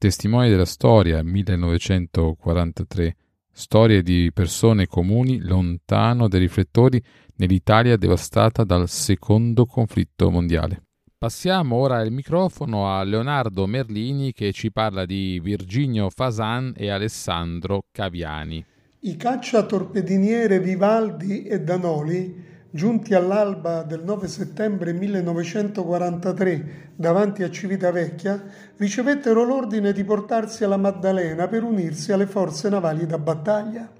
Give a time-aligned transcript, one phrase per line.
[0.00, 3.16] Testimoni della storia 1943.
[3.52, 7.04] Storie di persone comuni lontano dai riflettori
[7.36, 10.84] nell'Italia devastata dal secondo conflitto mondiale.
[11.18, 17.82] Passiamo ora il microfono a Leonardo Merlini che ci parla di Virginio Fasan e Alessandro
[17.92, 18.64] Caviani.
[19.00, 28.42] I cacciatorpediniere Vivaldi e Danoli giunti all'alba del 9 settembre 1943 davanti a Civitavecchia,
[28.76, 33.90] ricevettero l'ordine di portarsi alla Maddalena per unirsi alle forze navali da battaglia.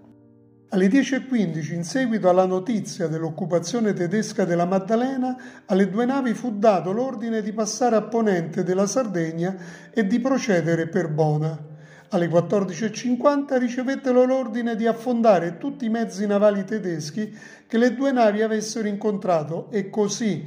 [0.73, 6.93] Alle 10.15, in seguito alla notizia dell'occupazione tedesca della Maddalena, alle due navi fu dato
[6.93, 9.57] l'ordine di passare a ponente della Sardegna
[9.93, 11.70] e di procedere per Bona.
[12.13, 17.33] Alle 14.50 ricevettero l'ordine di affondare tutti i mezzi navali tedeschi
[17.69, 20.45] che le due navi avessero incontrato e così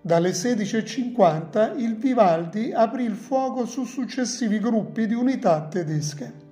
[0.00, 6.48] dalle 16.50 il Vivaldi aprì il fuoco su successivi gruppi di unità tedesche.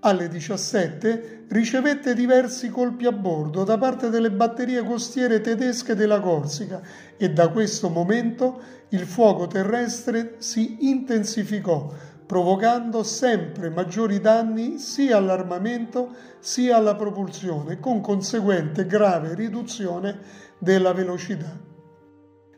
[0.00, 6.80] Alle 17 ricevette diversi colpi a bordo da parte delle batterie costiere tedesche della Corsica
[7.16, 11.92] e da questo momento il fuoco terrestre si intensificò
[12.26, 20.18] provocando sempre maggiori danni sia all'armamento sia alla propulsione, con conseguente grave riduzione
[20.58, 21.60] della velocità.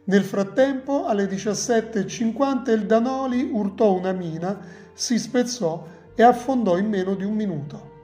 [0.04, 4.58] Nel frattempo, alle 17.50 il Danoli urtò una mina,
[4.92, 7.94] si spezzò e affondò in meno di un minuto.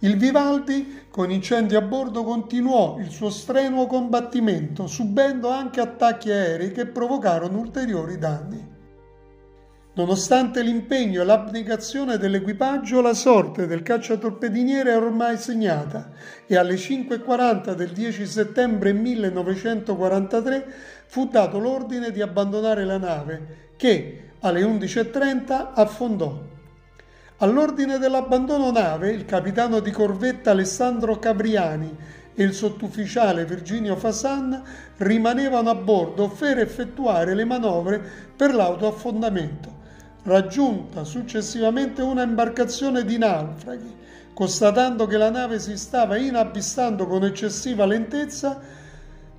[0.00, 6.72] Il Vivaldi, con incendi a bordo, continuò il suo strenuo combattimento, subendo anche attacchi aerei
[6.72, 8.78] che provocarono ulteriori danni.
[10.00, 16.12] Nonostante l'impegno e l'abnegazione dell'equipaggio, la sorte del cacciatorpediniere è ormai segnata
[16.46, 20.66] e alle 5.40 del 10 settembre 1943
[21.04, 26.44] fu dato l'ordine di abbandonare la nave che alle 11.30 affondò.
[27.36, 31.94] All'ordine dell'abbandono nave, il capitano di corvetta Alessandro Cabriani
[32.34, 34.62] e il sottufficiale Virginio Fasan
[34.96, 38.02] rimanevano a bordo per effettuare le manovre
[38.34, 39.79] per l'autoaffondamento
[40.24, 43.94] raggiunta successivamente una imbarcazione di naufraghi,
[44.34, 48.60] constatando che la nave si stava inabissando con eccessiva lentezza,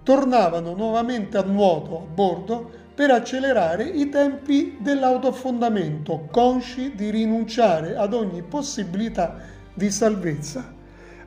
[0.03, 8.13] tornavano nuovamente a nuoto a bordo per accelerare i tempi dell'autoaffondamento, consci di rinunciare ad
[8.13, 9.37] ogni possibilità
[9.73, 10.79] di salvezza.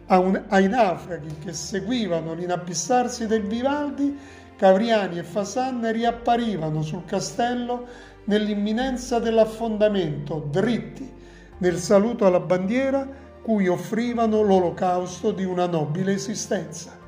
[0.06, 4.16] Un, ai naufraghi che seguivano l'inabissarsi del Vivaldi,
[4.56, 7.86] Cavriani e Fasan riapparivano sul castello
[8.24, 11.12] nell'imminenza dell'affondamento, dritti,
[11.58, 13.06] nel saluto alla bandiera
[13.42, 17.02] cui offrivano l'olocausto di una nobile esistenza.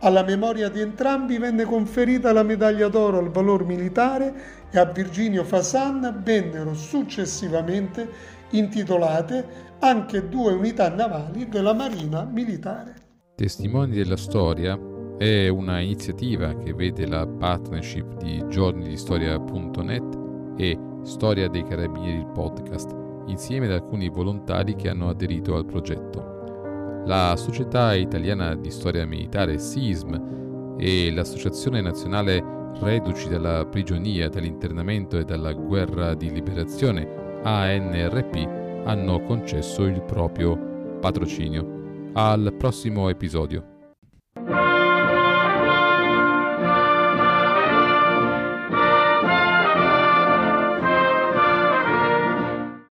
[0.00, 4.34] Alla memoria di entrambi venne conferita la medaglia d'oro al valor militare
[4.70, 8.08] e a Virginio Fasan vennero successivamente
[8.50, 12.94] intitolate anche due unità navali della Marina Militare.
[13.36, 14.78] Testimoni della storia
[15.18, 20.18] è una iniziativa che vede la partnership di giornidistoria.net
[20.56, 22.94] e Storia dei Carabinieri il podcast,
[23.26, 27.02] insieme ad alcuni volontari che hanno aderito al progetto.
[27.06, 35.24] La Società Italiana di Storia Militare SISM e l'Associazione Nazionale Reduci dalla Prigionia, dall'Internamento e
[35.24, 42.10] dalla Guerra di Liberazione ANRP hanno concesso il proprio patrocinio.
[42.14, 43.73] Al prossimo episodio.